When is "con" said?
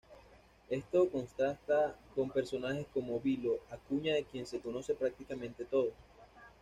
2.15-2.31